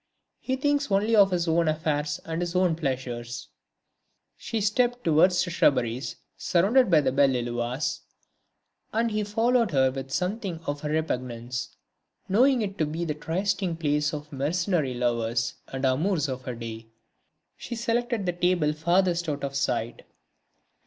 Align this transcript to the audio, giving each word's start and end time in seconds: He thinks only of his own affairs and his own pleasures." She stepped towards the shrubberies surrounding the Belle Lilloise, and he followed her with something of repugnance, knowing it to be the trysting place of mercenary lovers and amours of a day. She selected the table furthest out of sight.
He 0.39 0.55
thinks 0.55 0.91
only 0.91 1.15
of 1.15 1.29
his 1.29 1.47
own 1.47 1.67
affairs 1.67 2.19
and 2.25 2.41
his 2.41 2.55
own 2.55 2.75
pleasures." 2.75 3.49
She 4.35 4.59
stepped 4.59 5.03
towards 5.03 5.43
the 5.43 5.51
shrubberies 5.51 6.15
surrounding 6.35 6.89
the 6.89 7.11
Belle 7.11 7.29
Lilloise, 7.29 7.99
and 8.91 9.11
he 9.11 9.23
followed 9.23 9.69
her 9.69 9.91
with 9.91 10.09
something 10.11 10.59
of 10.65 10.83
repugnance, 10.83 11.75
knowing 12.27 12.63
it 12.63 12.79
to 12.79 12.87
be 12.87 13.05
the 13.05 13.13
trysting 13.13 13.75
place 13.77 14.11
of 14.11 14.33
mercenary 14.33 14.95
lovers 14.95 15.53
and 15.67 15.85
amours 15.85 16.27
of 16.27 16.47
a 16.47 16.55
day. 16.55 16.87
She 17.55 17.75
selected 17.75 18.25
the 18.25 18.33
table 18.33 18.73
furthest 18.73 19.29
out 19.29 19.43
of 19.43 19.53
sight. 19.53 20.01